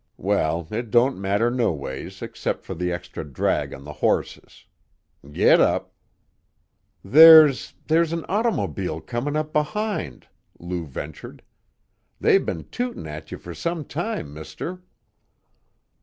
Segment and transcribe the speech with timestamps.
[0.17, 4.65] Well, it don't matter noways except for the extra drag on the horses.
[5.23, 5.91] Giddap!"
[7.03, 10.25] "There's there's an ottermobile comin' up behind,"
[10.57, 11.43] Lou ventured.
[12.19, 14.81] "They been tootin' at you for some time, mister."